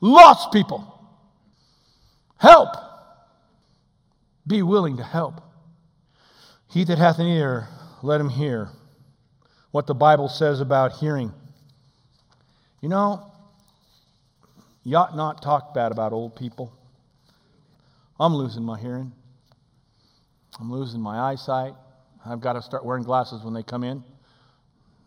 [0.00, 0.92] Lost people.
[2.38, 2.68] Help.
[4.46, 5.40] Be willing to help.
[6.70, 7.68] He that hath an ear,
[8.02, 8.68] let him hear
[9.70, 11.32] what the Bible says about hearing.
[12.80, 13.32] You know,
[14.84, 16.72] you ought not talk bad about old people.
[18.20, 19.12] I'm losing my hearing.
[20.60, 21.74] I'm losing my eyesight.
[22.28, 24.02] I've got to start wearing glasses when they come in.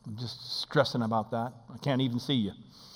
[0.08, 1.54] I'm just stressing about that.
[1.74, 2.52] I can't even see you.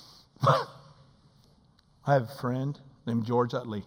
[0.42, 3.84] I have a friend named George Utley,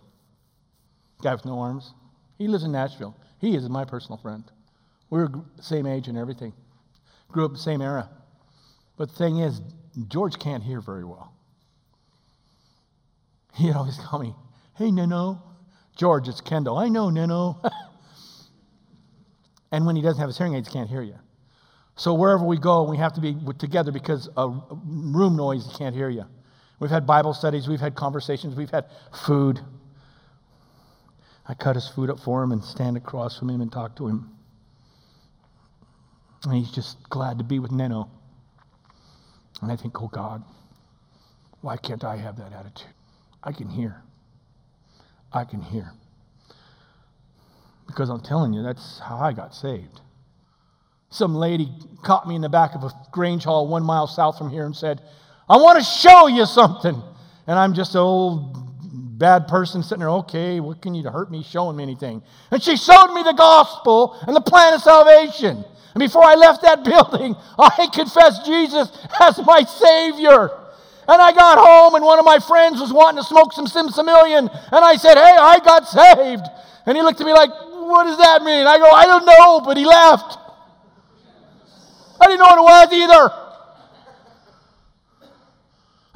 [1.22, 1.94] guy with no arms.
[2.38, 3.16] He lives in Nashville.
[3.40, 4.44] He is my personal friend.
[5.10, 5.30] We were
[5.62, 6.54] same age and everything.
[7.30, 8.10] Grew up the same era.
[8.98, 9.62] But the thing is,
[10.08, 11.34] George can't hear very well.
[13.56, 14.36] He'd always call me,
[14.76, 15.42] hey, Nino.
[15.96, 16.78] George, it's Kendall.
[16.78, 17.60] I know, Nino.
[19.72, 21.16] And when he doesn't have his hearing aids, he can't hear you.
[21.96, 24.50] So wherever we go, we have to be together because a
[24.86, 26.26] room noise, he can't hear you.
[26.80, 28.86] We've had Bible studies, we've had conversations, we've had
[29.26, 29.60] food.
[31.48, 34.08] I cut his food up for him and stand across from him and talk to
[34.08, 34.30] him.
[36.44, 38.12] And he's just glad to be with Nino.
[39.62, 40.44] And I think, oh God,
[41.62, 42.94] why can't I have that attitude?
[43.44, 44.04] I can hear.
[45.34, 45.92] I can hear.
[47.88, 50.02] Because I'm telling you, that's how I got saved.
[51.10, 51.70] Some lady
[52.04, 54.76] caught me in the back of a Grange Hall one mile south from here and
[54.76, 55.02] said,
[55.50, 57.02] I want to show you something.
[57.48, 58.68] And I'm just an old
[59.18, 62.22] bad person sitting there, okay, what can you hurt me showing me anything?
[62.52, 65.64] And she showed me the gospel and the plan of salvation.
[65.94, 70.52] And before I left that building, I confessed Jesus as my Savior.
[71.10, 74.52] And I got home, and one of my friends was wanting to smoke some Simsamillion.
[74.52, 76.44] And I said, Hey, I got saved.
[76.86, 77.50] And he looked at me like,
[77.88, 78.68] what does that mean?
[78.68, 80.38] I go, I don't know, but he left.
[82.20, 83.48] I didn't know what it was either.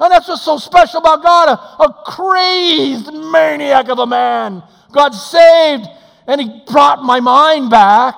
[0.00, 4.62] And that's what's so special about God a, a crazed maniac of a man.
[4.90, 5.86] God saved,
[6.26, 8.16] and He brought my mind back.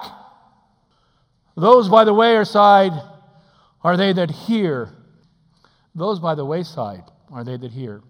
[1.57, 2.93] Those by the wayside
[3.83, 4.91] are they that hear.
[5.95, 8.03] Those by the wayside are they that hear.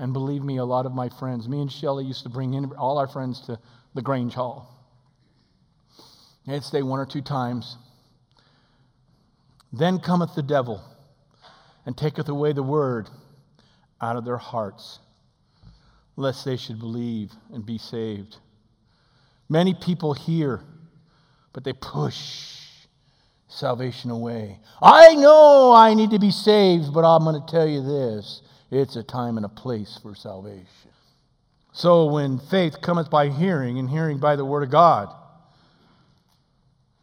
[0.00, 2.72] And believe me, a lot of my friends, me and Shelly used to bring in
[2.72, 3.60] all our friends to
[3.98, 4.72] the Grange Hall.
[6.46, 7.76] They'd stay one or two times.
[9.72, 10.80] Then cometh the devil
[11.84, 13.10] and taketh away the word
[14.00, 15.00] out of their hearts,
[16.14, 18.36] lest they should believe and be saved.
[19.48, 20.60] Many people hear,
[21.52, 22.60] but they push
[23.48, 24.60] salvation away.
[24.80, 28.94] I know I need to be saved, but I'm going to tell you this it's
[28.94, 30.92] a time and a place for salvation.
[31.78, 35.14] So when faith cometh by hearing, and hearing by the word of God.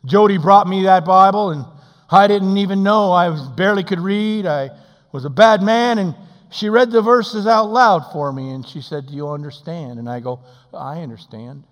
[0.03, 1.63] Jody brought me that Bible, and
[2.09, 3.13] I didn't even know.
[3.13, 4.45] I barely could read.
[4.45, 4.71] I
[5.13, 6.13] was a bad man, and
[6.51, 9.97] she read the verses out loud for me, and she said, Do you understand?
[9.97, 10.41] And I go,
[10.73, 11.63] I understand.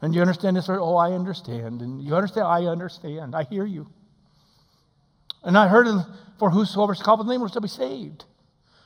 [0.00, 0.70] And you understand this?
[0.70, 1.82] Oh, I understand.
[1.82, 2.46] And you understand?
[2.46, 3.36] I understand.
[3.36, 3.86] I hear you.
[5.42, 5.88] And I heard,
[6.38, 8.24] For whosoever is called by the name will shall be saved.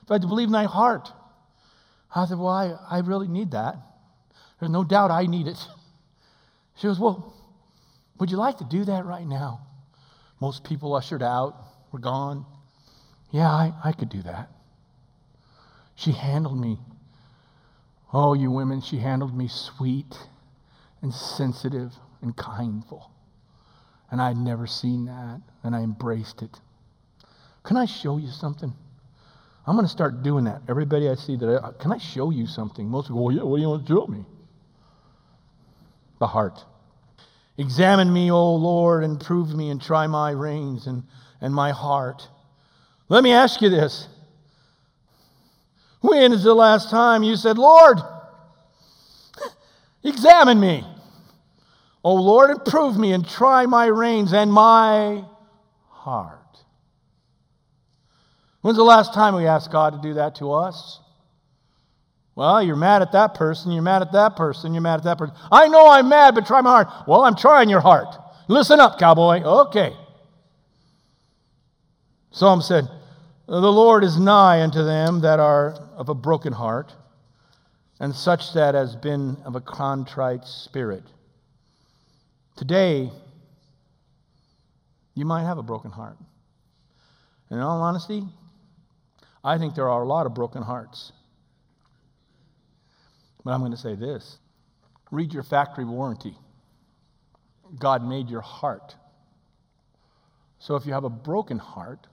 [0.02, 1.12] If I to believe in thy heart.
[2.14, 3.76] I said, Well, I, I really need that.
[4.58, 5.58] There's no doubt I need it.
[6.76, 7.34] She goes, Well,
[8.18, 9.66] would you like to do that right now?
[10.40, 11.56] Most people ushered out,
[11.92, 12.44] were gone.
[13.30, 14.50] Yeah, I, I could do that.
[15.96, 16.78] She handled me.
[18.12, 20.16] Oh, you women, she handled me sweet
[21.02, 23.10] and sensitive and kindful.
[24.10, 26.60] And I'd never seen that, and I embraced it.
[27.64, 28.72] Can I show you something?
[29.66, 30.60] I'm going to start doing that.
[30.68, 32.86] Everybody I see that, I, can I show you something?
[32.86, 34.24] Most people, well, yeah, what do you want to show me?
[36.20, 36.62] The heart.
[37.56, 41.04] Examine me, O Lord, and prove me, and try my reins and,
[41.40, 42.28] and my heart.
[43.08, 44.08] Let me ask you this.
[46.00, 47.98] When is the last time you said, Lord,
[50.04, 50.84] examine me?
[52.02, 55.24] O Lord, and prove me, and try my reins and my
[55.88, 56.43] heart.
[58.64, 60.98] When's the last time we asked God to do that to us?
[62.34, 65.18] Well, you're mad at that person, you're mad at that person, you're mad at that
[65.18, 65.34] person.
[65.52, 66.88] I know I'm mad, but try my heart.
[67.06, 68.16] Well, I'm trying your heart.
[68.48, 69.42] Listen up, cowboy.
[69.42, 69.94] Okay.
[72.30, 72.88] Psalm said,
[73.46, 76.90] The Lord is nigh unto them that are of a broken heart,
[78.00, 81.04] and such that has been of a contrite spirit.
[82.56, 83.10] Today,
[85.14, 86.16] you might have a broken heart.
[87.50, 88.24] In all honesty,
[89.44, 91.12] I think there are a lot of broken hearts.
[93.44, 94.38] But I'm going to say this
[95.10, 96.36] read your factory warranty.
[97.78, 98.96] God made your heart.
[100.58, 102.06] So if you have a broken heart,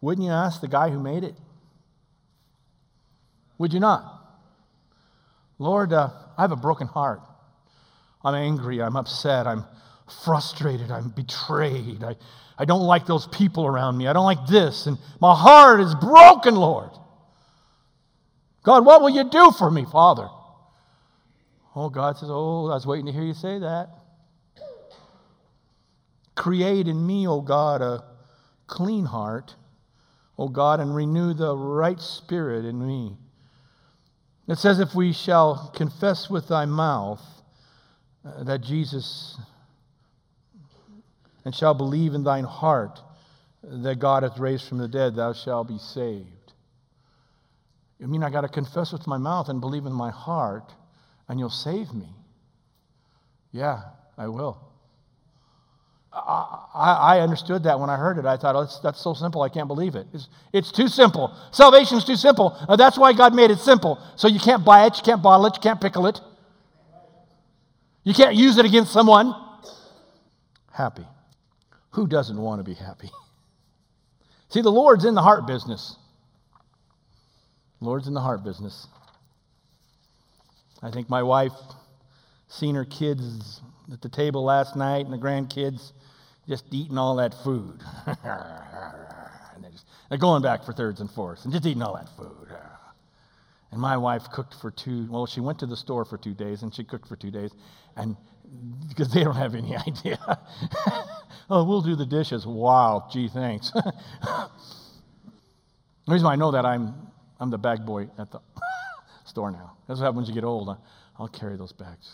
[0.00, 1.34] wouldn't you ask the guy who made it?
[3.58, 4.16] Would you not?
[5.58, 7.20] Lord, uh, I have a broken heart.
[8.24, 8.82] I'm angry.
[8.82, 9.46] I'm upset.
[9.46, 9.64] I'm
[10.24, 10.90] frustrated.
[10.90, 12.02] I'm betrayed.
[12.04, 12.16] I,
[12.58, 14.06] I don't like those people around me.
[14.06, 14.86] I don't like this.
[14.86, 16.90] And my heart is broken, Lord.
[18.62, 20.28] God, what will you do for me, Father?
[21.74, 23.88] Oh, God says, Oh, I was waiting to hear you say that.
[26.34, 28.04] Create in me, O oh God, a
[28.66, 29.54] clean heart,
[30.38, 33.16] O oh God, and renew the right spirit in me.
[34.48, 37.22] It says, If we shall confess with thy mouth
[38.24, 39.38] uh, that Jesus,
[41.44, 43.00] and shall believe in thine heart
[43.62, 46.26] that God hath raised from the dead, thou shalt be saved.
[47.98, 50.72] You mean I got to confess with my mouth and believe in my heart,
[51.28, 52.08] and you'll save me?
[53.52, 53.82] Yeah,
[54.16, 54.58] I will.
[56.12, 58.24] I, I, understood that when I heard it.
[58.24, 60.08] I thought, oh, that's, that's so simple, I can't believe it.
[60.12, 61.32] It's, it's too simple.
[61.52, 62.56] Salvation's too simple.
[62.68, 63.96] Uh, that's why God made it simple.
[64.16, 66.20] So you can't buy it, you can't bottle it, you can't pickle it.
[68.02, 69.34] You can't use it against someone.
[70.72, 71.06] Happy.
[71.92, 73.10] Who doesn't want to be happy?
[74.48, 75.96] See, the Lord's in the heart business.
[77.80, 78.86] Lord's in the heart business.
[80.82, 81.52] I think my wife
[82.48, 83.60] seen her kids
[83.92, 85.92] at the table last night and the grandkids
[86.48, 87.80] just eating all that food.
[88.24, 92.48] they're, just, they're going back for thirds and fourths and just eating all that food.
[93.72, 96.62] And my wife cooked for two, well, she went to the store for two days
[96.62, 97.52] and she cooked for two days.
[97.96, 98.16] And
[98.88, 100.18] because they don't have any idea.
[101.50, 102.46] oh, we'll do the dishes.
[102.46, 103.70] Wow, gee, thanks.
[103.70, 104.50] the
[106.08, 106.94] reason I know that I'm
[107.38, 108.40] I'm the bag boy at the
[109.24, 109.72] store now.
[109.88, 110.76] That's what happens when you get old.
[111.18, 112.10] I'll carry those bags.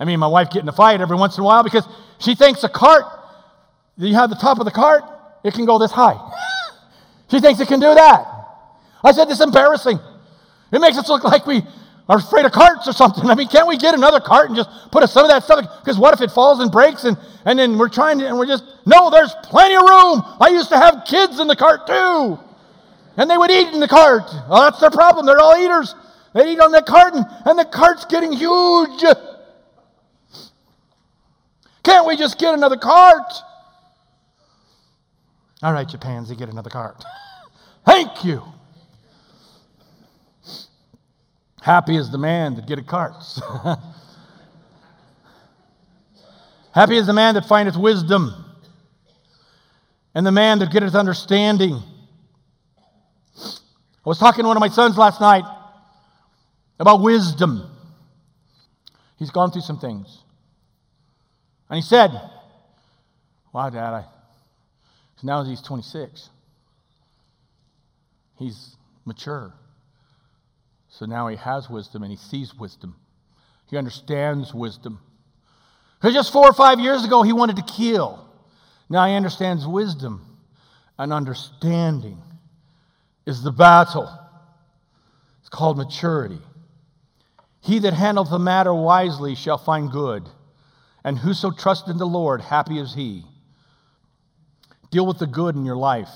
[0.00, 1.86] I mean, my wife get in a fight every once in a while because
[2.18, 3.04] she thinks a cart,
[3.96, 5.04] you have the top of the cart,
[5.44, 6.18] it can go this high.
[7.30, 8.26] she thinks it can do that.
[9.04, 9.98] I said, this is embarrassing.
[10.72, 11.62] It makes us look like we
[12.08, 13.24] are afraid of carts or something.
[13.30, 15.64] I mean, can't we get another cart and just put some of that stuff?
[15.80, 18.46] Because what if it falls and breaks and, and then we're trying to, and we're
[18.46, 20.22] just, no, there's plenty of room.
[20.40, 22.38] I used to have kids in the cart too.
[23.16, 24.24] And they would eat in the cart.
[24.48, 25.26] Well, that's their problem.
[25.26, 25.94] They're all eaters.
[26.34, 29.04] They eat on the cart, and, and the cart's getting huge.
[31.84, 33.32] Can't we just get another cart?
[35.62, 37.04] All right, you pansy, get another cart.
[37.86, 38.42] Thank you.
[41.64, 43.40] Happy is the man that getteth carts.
[46.74, 48.34] Happy is the man that findeth wisdom,
[50.14, 51.82] and the man that getteth understanding.
[53.38, 55.44] I was talking to one of my sons last night
[56.78, 57.66] about wisdom.
[59.16, 60.22] He's gone through some things.
[61.70, 62.10] And he said,
[63.54, 64.04] Wow, Dad, I,
[65.22, 66.28] now he's 26.
[68.38, 69.54] He's mature.
[70.98, 72.94] So now he has wisdom and he sees wisdom.
[73.68, 75.00] He understands wisdom.
[75.98, 78.28] Because just four or five years ago, he wanted to kill.
[78.88, 80.38] Now he understands wisdom
[80.96, 82.22] and understanding
[83.26, 84.08] is the battle.
[85.40, 86.38] It's called maturity.
[87.60, 90.28] He that handleth the matter wisely shall find good,
[91.02, 93.24] and whoso trusteth in the Lord, happy is he.
[94.92, 96.12] Deal with the good in your life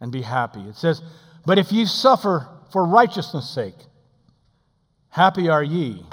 [0.00, 0.60] and be happy.
[0.60, 1.00] It says,
[1.46, 3.76] But if ye suffer for righteousness' sake,
[5.08, 6.04] happy are ye.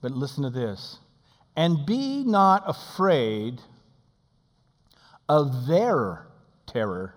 [0.00, 0.98] But listen to this
[1.56, 3.60] and be not afraid
[5.28, 6.26] of their
[6.66, 7.14] terror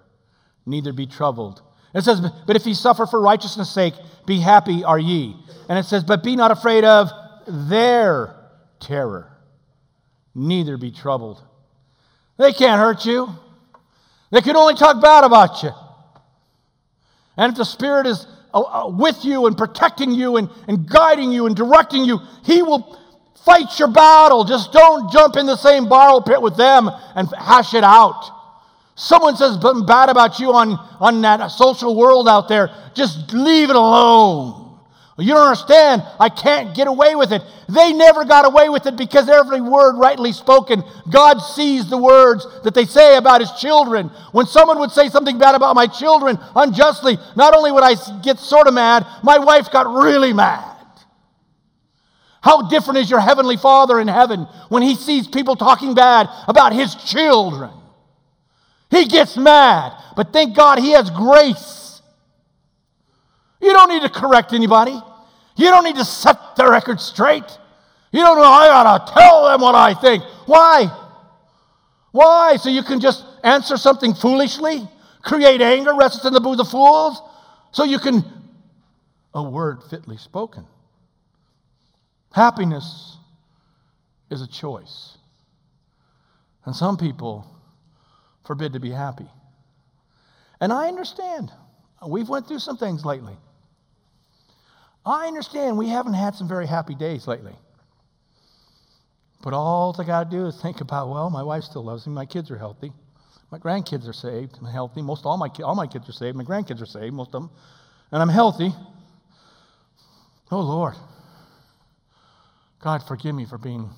[0.66, 1.62] neither be troubled.
[1.94, 3.94] It says, But if ye suffer for righteousness' sake,
[4.26, 5.36] be happy are ye.
[5.68, 7.10] And it says, But be not afraid of
[7.48, 8.36] their
[8.80, 9.32] terror.
[10.34, 11.44] Neither be troubled.
[12.38, 13.30] They can't hurt you.
[14.32, 15.72] They can only talk bad about you.
[17.42, 21.32] And if the Spirit is uh, uh, with you and protecting you and, and guiding
[21.32, 23.00] you and directing you, He will
[23.44, 24.44] fight your battle.
[24.44, 28.30] Just don't jump in the same borrow pit with them and hash it out.
[28.94, 33.72] Someone says something bad about you on, on that social world out there, just leave
[33.72, 34.61] it alone.
[35.22, 36.04] You don't understand.
[36.20, 37.42] I can't get away with it.
[37.70, 42.46] They never got away with it because every word rightly spoken, God sees the words
[42.64, 44.08] that they say about his children.
[44.32, 48.40] When someone would say something bad about my children unjustly, not only would I get
[48.40, 50.78] sort of mad, my wife got really mad.
[52.42, 56.74] How different is your heavenly Father in heaven when he sees people talking bad about
[56.74, 57.70] his children?
[58.90, 62.02] He gets mad, but thank God he has grace.
[63.62, 65.00] You don't need to correct anybody.
[65.56, 67.58] You don't need to set the record straight.
[68.12, 70.24] You don't know, I gotta tell them what I think.
[70.46, 70.90] Why?
[72.12, 72.58] Why?
[72.58, 74.88] So you can just answer something foolishly,
[75.22, 77.22] create anger, rest in the booth of fools,
[77.72, 78.24] so you can,
[79.34, 80.66] a word fitly spoken.
[82.34, 83.18] Happiness
[84.30, 85.18] is a choice.
[86.66, 87.48] And some people
[88.46, 89.28] forbid to be happy.
[90.60, 91.52] And I understand.
[92.06, 93.36] We've went through some things lately.
[95.06, 97.56] I understand we haven't had some very happy days lately.
[99.44, 102.14] But all I got to do is think about, well, my wife still loves me,
[102.14, 102.92] my kids are healthy,
[103.50, 105.02] my grandkids are saved and healthy.
[105.02, 107.52] Most all my all my kids are saved, my grandkids are saved, most of them,
[108.12, 108.72] and I'm healthy.
[110.52, 110.96] Oh Lord,
[112.80, 113.90] God, forgive me for being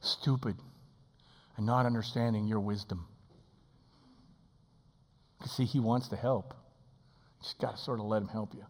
[0.00, 0.56] stupid
[1.56, 3.06] and not understanding your wisdom.
[5.46, 6.54] See, He wants to help.
[7.44, 8.64] Just got to sort of let Him help you.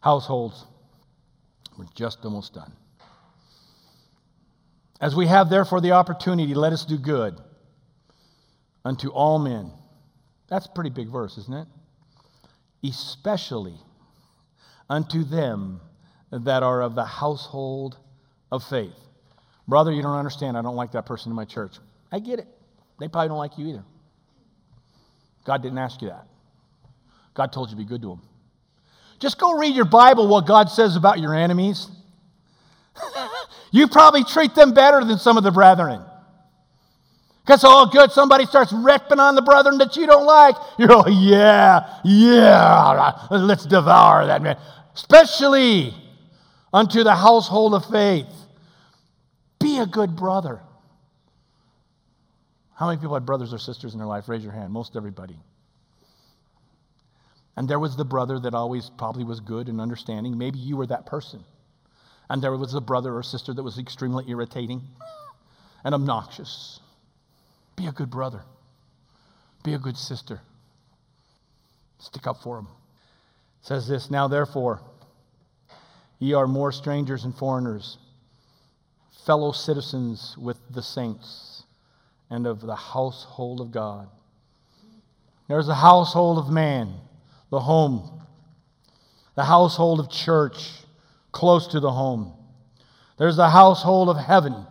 [0.00, 0.66] Households,
[1.78, 2.72] we're just almost done.
[5.00, 7.40] As we have therefore the opportunity, let us do good
[8.84, 9.70] unto all men.
[10.48, 11.68] That's a pretty big verse, isn't it?
[12.82, 13.76] Especially
[14.90, 15.80] unto them
[16.32, 17.96] that are of the household
[18.50, 18.98] of faith.
[19.68, 20.56] Brother, you don't understand.
[20.56, 21.76] I don't like that person in my church.
[22.10, 22.48] I get it.
[22.98, 23.84] They probably don't like you either.
[25.44, 26.27] God didn't ask you that.
[27.38, 28.22] God told you to be good to them.
[29.20, 31.86] Just go read your Bible, what God says about your enemies.
[33.70, 36.02] you probably treat them better than some of the brethren.
[37.42, 40.56] Because, oh, good, somebody starts ripping on the brethren that you don't like.
[40.80, 44.56] You're like, yeah, yeah, let's devour that man.
[44.96, 45.94] Especially
[46.72, 48.26] unto the household of faith.
[49.60, 50.58] Be a good brother.
[52.74, 54.28] How many people had brothers or sisters in their life?
[54.28, 54.72] Raise your hand.
[54.72, 55.38] Most everybody.
[57.58, 60.38] And there was the brother that always probably was good and understanding.
[60.38, 61.42] Maybe you were that person.
[62.30, 64.80] And there was a brother or sister that was extremely irritating
[65.82, 66.78] and obnoxious.
[67.74, 68.42] Be a good brother.
[69.64, 70.40] Be a good sister.
[71.98, 72.68] Stick up for them.
[73.60, 74.80] It says this Now, therefore,
[76.20, 77.98] ye are more strangers and foreigners,
[79.26, 81.64] fellow citizens with the saints
[82.30, 84.06] and of the household of God.
[85.48, 86.94] There's a household of man
[87.50, 88.22] the home,
[89.34, 90.70] the household of church
[91.32, 92.32] close to the home.
[93.18, 94.66] There's the household of heaven,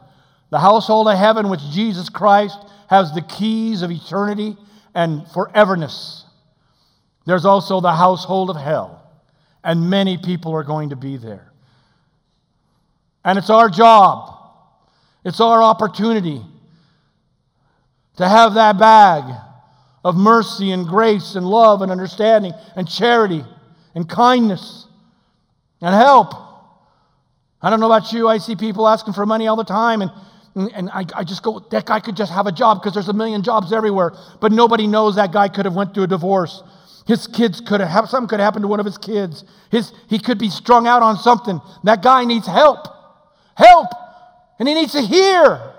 [0.50, 2.58] the household of heaven, which Jesus Christ
[2.90, 4.56] has the keys of eternity
[4.96, 6.24] and foreverness.
[7.26, 9.12] There's also the household of hell,
[9.64, 11.52] and many people are going to be there.
[13.26, 14.34] And it's our job,
[15.26, 16.42] it's our opportunity
[18.16, 19.24] to have that bag
[20.08, 23.44] of mercy and grace and love and understanding and charity
[23.94, 24.88] and kindness
[25.82, 26.34] and help.
[27.62, 30.12] I don't know about you, I see people asking for money all the time, and,
[30.74, 33.14] and I, I just go, that guy could just have a job because there's a
[33.14, 36.64] million jobs everywhere, but nobody knows that guy could have went through a divorce.
[37.06, 39.44] His kids could have, something could happen to one of his kids.
[39.72, 41.60] His, he could be strung out on something.
[41.84, 42.88] That guy needs help.
[43.58, 43.90] Help.
[44.58, 45.74] And he needs to hear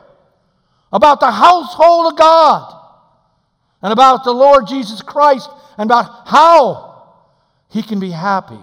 [0.93, 2.78] about the household of God
[3.83, 7.15] and about the Lord Jesus Christ and about how
[7.71, 8.59] he can be happy.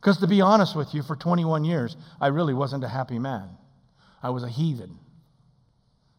[0.00, 3.48] Because to be honest with you, for 21 years, I really wasn't a happy man.
[4.22, 4.98] I was a heathen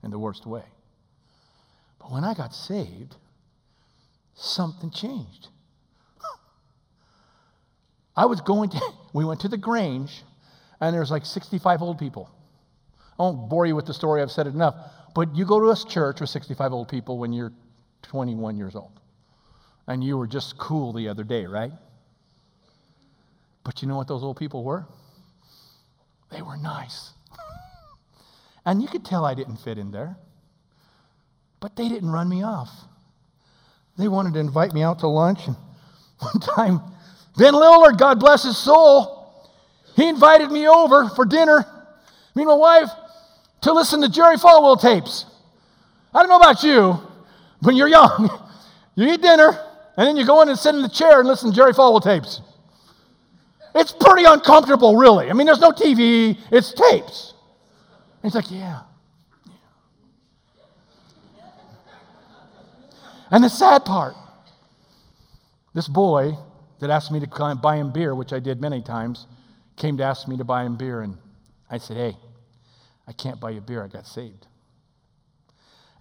[0.03, 0.63] in the worst way.
[1.99, 3.15] But when I got saved,
[4.35, 5.49] something changed.
[8.15, 8.81] I was going to,
[9.13, 10.23] we went to the Grange,
[10.79, 12.29] and there's like 65 old people.
[13.17, 14.75] I won't bore you with the story, I've said it enough.
[15.15, 17.53] But you go to a church with 65 old people when you're
[18.05, 18.99] 21 years old.
[19.87, 21.71] And you were just cool the other day, right?
[23.63, 24.85] But you know what those old people were?
[26.31, 27.11] They were nice.
[28.65, 30.17] and you could tell I didn't fit in there.
[31.59, 32.69] But they didn't run me off.
[33.97, 35.47] They wanted to invite me out to lunch.
[35.47, 35.55] And
[36.19, 36.81] one time,
[37.37, 39.49] Ben Lillard, God bless his soul,
[39.95, 41.65] he invited me over for dinner,
[42.35, 42.89] me and my wife,
[43.61, 45.25] to listen to Jerry Falwell tapes.
[46.13, 46.99] I don't know about you,
[47.61, 48.29] when you're young,
[48.95, 49.59] you eat dinner,
[49.97, 52.03] and then you go in and sit in the chair and listen to Jerry Falwell
[52.03, 52.41] tapes.
[53.73, 55.29] It's pretty uncomfortable, really.
[55.29, 57.33] I mean, there's no TV, it's tapes.
[58.23, 58.81] And he's like, yeah.
[63.31, 64.13] And the sad part,
[65.73, 66.37] this boy
[66.79, 69.27] that asked me to buy him beer, which I did many times,
[69.75, 71.01] came to ask me to buy him beer.
[71.01, 71.17] And
[71.69, 72.17] I said, hey,
[73.07, 73.83] I can't buy you beer.
[73.83, 74.47] I got saved.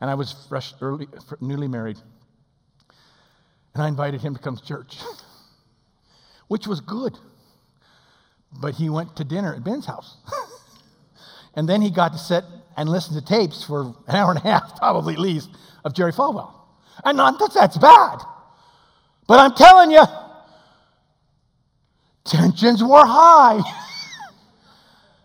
[0.04, 1.08] And I was fresh, early,
[1.40, 1.96] newly married.
[3.72, 4.98] And I invited him to come to church,
[6.48, 7.16] which was good.
[8.60, 10.18] But he went to dinner at Ben's house.
[11.54, 12.44] and then he got to sit
[12.76, 15.48] and listen to tapes for an hour and a half, probably at least,
[15.86, 16.52] of Jerry Falwell.
[17.02, 18.18] And not that that's bad.
[19.26, 20.04] But I'm telling you,
[22.24, 23.62] tensions were high.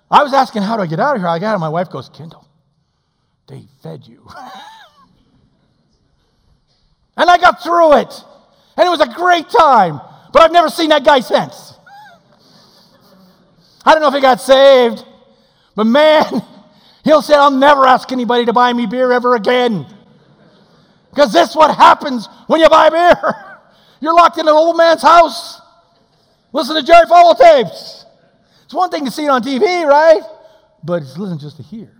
[0.09, 1.27] I was asking, how do I get out of here?
[1.27, 2.47] I got out, my wife goes, Kendall,
[3.49, 4.25] they fed you.
[7.19, 8.23] And I got through it.
[8.77, 9.99] And it was a great time.
[10.31, 11.73] But I've never seen that guy since.
[13.85, 15.03] I don't know if he got saved,
[15.75, 16.23] but man,
[17.03, 19.85] he'll say, I'll never ask anybody to buy me beer ever again.
[21.09, 23.35] Because this is what happens when you buy beer.
[24.01, 25.59] You're locked in an old man's house.
[26.53, 28.05] Listen to Jerry Falwell tapes.
[28.63, 30.21] It's one thing to see it on TV, right?
[30.83, 31.91] But it's listen just to hear.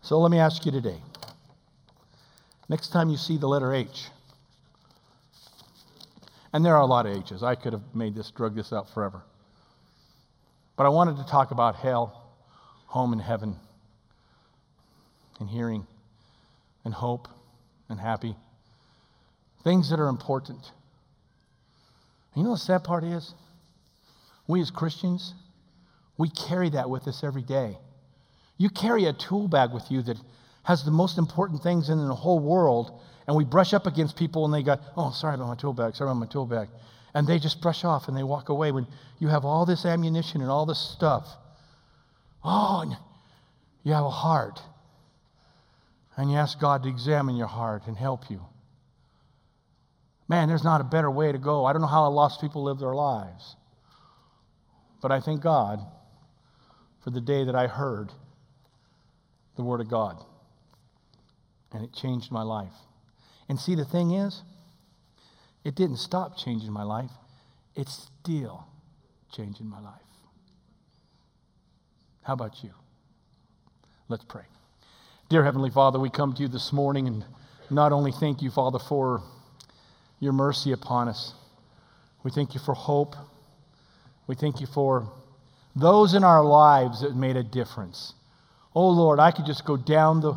[0.00, 0.98] So let me ask you today.
[2.70, 4.08] Next time you see the letter H,
[6.52, 7.42] and there are a lot of H's.
[7.42, 9.22] I could have made this, drug this out forever.
[10.76, 12.32] But I wanted to talk about hell,
[12.86, 13.56] home, and heaven,
[15.38, 15.86] and hearing,
[16.84, 17.28] and hope,
[17.88, 18.36] and happy.
[19.62, 20.72] Things that are important.
[22.34, 23.34] You know what the sad part is?
[24.46, 25.34] We as Christians,
[26.16, 27.78] we carry that with us every day.
[28.56, 30.16] You carry a tool bag with you that
[30.64, 33.00] has the most important things in the whole world,
[33.30, 35.94] and we brush up against people and they go, Oh, sorry about my tool bag,
[35.94, 36.68] sorry about my tool bag.
[37.14, 38.88] And they just brush off and they walk away when
[39.20, 41.28] you have all this ammunition and all this stuff.
[42.42, 42.92] Oh,
[43.84, 44.60] you have a heart.
[46.16, 48.40] And you ask God to examine your heart and help you.
[50.26, 51.64] Man, there's not a better way to go.
[51.64, 53.54] I don't know how lost people live their lives.
[55.00, 55.78] But I thank God
[57.04, 58.10] for the day that I heard
[59.54, 60.20] the Word of God.
[61.70, 62.74] And it changed my life.
[63.50, 64.42] And see, the thing is,
[65.64, 67.10] it didn't stop changing my life,
[67.74, 68.64] it's still
[69.32, 69.94] changing my life.
[72.22, 72.70] How about you?
[74.08, 74.44] Let's pray.
[75.28, 77.24] Dear Heavenly Father, we come to you this morning and
[77.70, 79.20] not only thank you, Father, for
[80.20, 81.34] your mercy upon us,
[82.22, 83.16] we thank you for hope.
[84.28, 85.10] We thank you for
[85.74, 88.14] those in our lives that made a difference.
[88.76, 90.36] Oh Lord, I could just go down the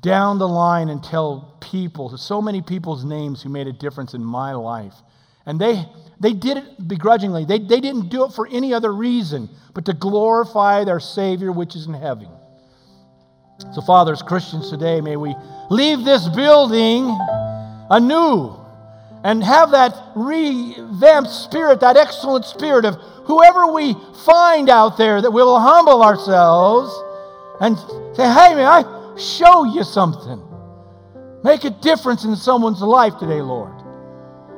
[0.00, 4.24] down the line and tell people, so many people's names who made a difference in
[4.24, 4.94] my life.
[5.46, 5.86] And they,
[6.20, 7.46] they did it begrudgingly.
[7.46, 11.74] They, they didn't do it for any other reason but to glorify their Savior, which
[11.74, 12.28] is in heaven.
[13.72, 15.34] So, Father, as Christians today, may we
[15.70, 17.16] leave this building
[17.90, 18.56] anew
[19.24, 25.30] and have that revamped spirit, that excellent spirit of whoever we find out there, that
[25.30, 26.94] we will humble ourselves
[27.60, 27.76] and
[28.16, 30.42] say, hey, man, I, show you something.
[31.44, 33.74] Make a difference in someone's life today, Lord.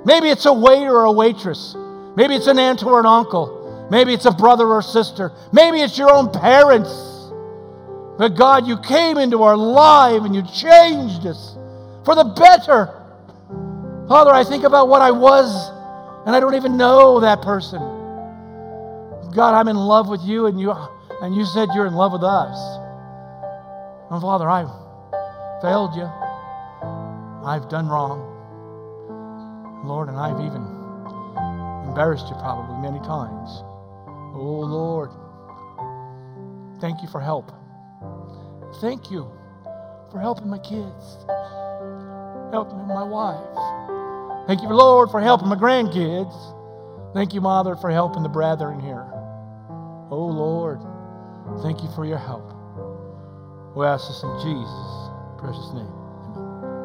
[0.05, 1.75] Maybe it's a waiter or a waitress.
[2.17, 3.89] Maybe it's an aunt or an uncle.
[3.91, 5.33] Maybe it's a brother or sister.
[5.53, 6.91] Maybe it's your own parents.
[8.19, 11.57] But God, you came into our life and you changed us
[12.05, 12.87] for the better.
[14.09, 15.71] Father, I think about what I was
[16.27, 17.81] and I don't even know that person.
[19.35, 20.75] God, I'm in love with you and you
[21.23, 22.80] and you said you're in love with us.
[24.11, 24.71] And Father, I've
[25.63, 26.11] failed you.
[27.47, 28.27] I've done wrong.
[29.85, 30.63] Lord, and I've even
[31.89, 33.63] embarrassed you probably many times.
[34.35, 35.11] Oh, Lord,
[36.81, 37.53] thank you for help.
[38.81, 39.31] Thank you
[40.11, 41.17] for helping my kids,
[42.53, 44.47] helping my wife.
[44.47, 46.35] Thank you, Lord, for helping my grandkids.
[47.15, 49.07] Thank you, Mother, for helping the brethren here.
[50.11, 50.81] Oh, Lord,
[51.63, 52.60] thank you for your help.
[53.75, 55.87] We ask this in Jesus' precious name.
[56.35, 56.81] Amen.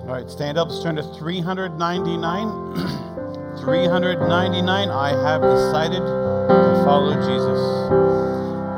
[0.00, 0.68] All right, stand up.
[0.68, 2.74] Let's turn to 399.
[3.64, 7.60] 399, I have decided to follow Jesus.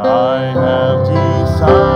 [0.06, 1.94] I have decided.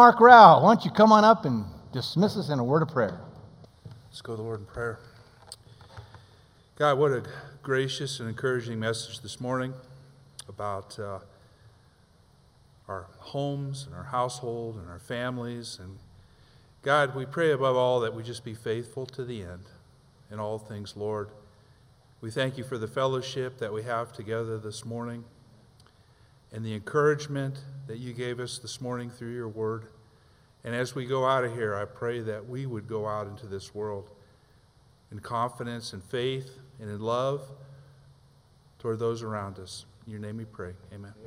[0.00, 2.88] Mark Rao, why don't you come on up and dismiss us in a word of
[2.88, 3.20] prayer?
[4.08, 4.98] Let's go to the Lord in prayer.
[6.78, 7.22] God, what a
[7.62, 9.74] gracious and encouraging message this morning
[10.48, 11.18] about uh,
[12.88, 15.78] our homes and our household and our families.
[15.78, 15.98] And
[16.80, 19.66] God, we pray above all that we just be faithful to the end
[20.30, 21.28] in all things, Lord.
[22.22, 25.24] We thank you for the fellowship that we have together this morning
[26.52, 27.58] and the encouragement
[27.90, 29.86] that you gave us this morning through your word.
[30.62, 33.46] And as we go out of here, I pray that we would go out into
[33.46, 34.08] this world
[35.10, 37.42] in confidence and faith and in love
[38.78, 39.86] toward those around us.
[40.06, 40.74] In your name we pray.
[40.94, 41.19] Amen.